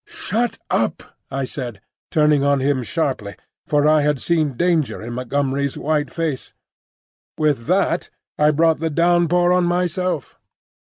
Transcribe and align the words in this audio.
"Shut 0.07 0.57
up!" 0.71 1.03
I 1.29 1.45
said, 1.45 1.79
turning 2.09 2.43
on 2.43 2.59
him 2.59 2.81
sharply, 2.81 3.35
for 3.67 3.87
I 3.87 4.01
had 4.01 4.19
seen 4.19 4.57
danger 4.57 4.99
in 4.99 5.13
Montgomery's 5.13 5.77
white 5.77 6.09
face. 6.09 6.55
With 7.37 7.67
that 7.67 8.09
I 8.35 8.49
brought 8.49 8.79
the 8.79 8.89
downpour 8.89 9.53
on 9.53 9.65
myself. 9.65 10.39